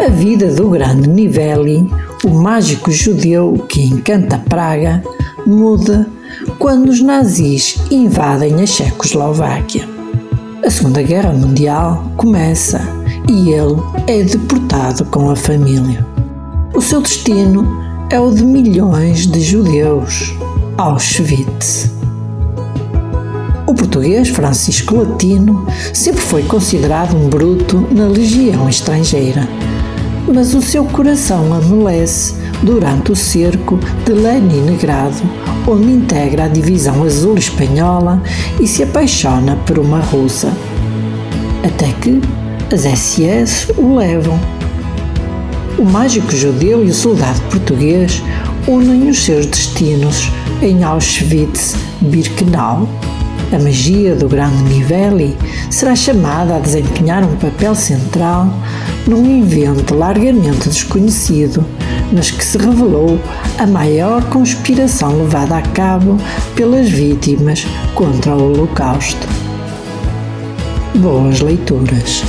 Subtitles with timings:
[0.00, 1.84] A vida do grande Niveli,
[2.24, 5.02] o mágico judeu que encanta Praga,
[5.44, 6.08] muda
[6.58, 9.88] quando os nazis invadem a Checoslováquia.
[10.64, 12.80] A Segunda Guerra Mundial começa
[13.28, 13.76] e ele
[14.06, 16.06] é deportado com a família.
[16.74, 17.66] O seu destino
[18.08, 20.32] é o de milhões de judeus.
[20.76, 21.97] Auschwitz.
[23.98, 29.48] Português Francisco Latino sempre foi considerado um bruto na legião estrangeira,
[30.32, 35.20] mas o seu coração amolece durante o cerco de Leningrado,
[35.66, 38.22] onde integra a divisão azul espanhola
[38.60, 40.52] e se apaixona por uma russa.
[41.64, 42.20] Até que
[42.72, 44.38] as SS o levam.
[45.76, 48.22] O mágico judeu e o soldado português
[48.68, 50.30] unem os seus destinos
[50.62, 52.88] em Auschwitz-Birkenau.
[53.50, 55.34] A magia do grande Niveli
[55.70, 58.52] será chamada a desempenhar um papel central
[59.06, 61.64] num evento largamente desconhecido,
[62.12, 63.18] mas que se revelou
[63.58, 66.18] a maior conspiração levada a cabo
[66.54, 69.26] pelas vítimas contra o Holocausto.
[70.96, 72.22] Boas leituras.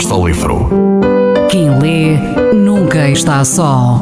[0.00, 0.66] Fasta ao livro.
[1.50, 2.16] Quem lê
[2.54, 4.00] nunca está só.